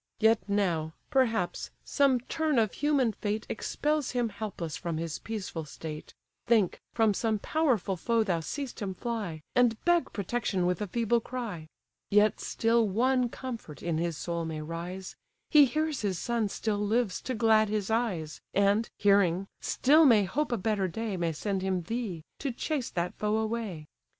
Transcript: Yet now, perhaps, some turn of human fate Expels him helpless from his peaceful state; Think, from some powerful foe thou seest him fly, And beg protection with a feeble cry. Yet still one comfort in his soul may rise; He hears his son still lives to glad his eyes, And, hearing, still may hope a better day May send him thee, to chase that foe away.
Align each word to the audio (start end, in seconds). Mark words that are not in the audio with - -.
Yet 0.19 0.39
now, 0.49 0.95
perhaps, 1.11 1.69
some 1.85 2.21
turn 2.21 2.57
of 2.57 2.73
human 2.73 3.11
fate 3.13 3.45
Expels 3.49 4.09
him 4.17 4.29
helpless 4.29 4.75
from 4.75 4.97
his 4.97 5.19
peaceful 5.19 5.63
state; 5.63 6.15
Think, 6.47 6.81
from 6.91 7.13
some 7.13 7.37
powerful 7.37 7.95
foe 7.95 8.23
thou 8.23 8.39
seest 8.39 8.81
him 8.81 8.95
fly, 8.95 9.43
And 9.55 9.77
beg 9.85 10.11
protection 10.11 10.65
with 10.65 10.81
a 10.81 10.87
feeble 10.87 11.19
cry. 11.19 11.67
Yet 12.09 12.39
still 12.39 12.89
one 12.89 13.29
comfort 13.29 13.83
in 13.83 13.99
his 13.99 14.17
soul 14.17 14.43
may 14.43 14.63
rise; 14.63 15.15
He 15.51 15.65
hears 15.65 16.01
his 16.01 16.17
son 16.17 16.49
still 16.49 16.79
lives 16.79 17.21
to 17.21 17.35
glad 17.35 17.69
his 17.69 17.91
eyes, 17.91 18.41
And, 18.55 18.89
hearing, 18.97 19.45
still 19.59 20.05
may 20.07 20.23
hope 20.23 20.51
a 20.51 20.57
better 20.57 20.87
day 20.87 21.15
May 21.15 21.31
send 21.31 21.61
him 21.61 21.83
thee, 21.83 22.23
to 22.39 22.51
chase 22.51 22.89
that 22.89 23.13
foe 23.19 23.37
away. 23.37 23.85